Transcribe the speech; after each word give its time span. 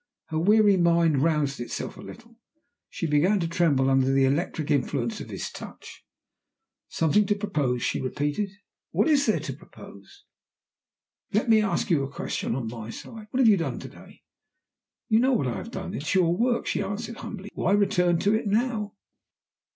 Her 0.29 0.39
weary 0.39 0.77
mind 0.77 1.21
roused 1.21 1.59
itself 1.59 1.95
a 1.95 2.01
little. 2.01 2.35
She 2.89 3.05
began 3.05 3.39
to 3.39 3.47
tremble 3.47 3.87
under 3.87 4.11
the 4.11 4.25
electric 4.25 4.71
influence 4.71 5.21
of 5.21 5.29
his 5.29 5.51
touch. 5.51 6.03
"Something 6.89 7.27
to 7.27 7.35
propose?" 7.35 7.83
she 7.83 8.01
repeated, 8.01 8.49
"What 8.89 9.07
is 9.07 9.27
there 9.27 9.39
to 9.41 9.53
propose?" 9.53 10.23
"Let 11.33 11.49
me 11.51 11.61
ask 11.61 11.91
you 11.91 12.01
a 12.03 12.09
question 12.11 12.55
on 12.55 12.67
my 12.67 12.89
side. 12.89 13.27
What 13.29 13.41
have 13.41 13.47
you 13.47 13.57
done 13.57 13.77
to 13.77 13.89
day?" 13.89 14.23
"You 15.07 15.19
know 15.19 15.33
what 15.33 15.45
I 15.45 15.57
have 15.57 15.69
done: 15.69 15.93
it 15.93 16.01
is 16.01 16.15
your 16.15 16.35
work," 16.35 16.65
she 16.65 16.81
answered, 16.81 17.17
humbly. 17.17 17.51
"Why 17.53 17.71
return 17.73 18.17
to 18.21 18.33
it 18.33 18.47
now?" 18.47 18.95